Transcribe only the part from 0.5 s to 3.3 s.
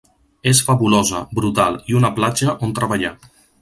És fabulosa, brutal i una platja on treballar.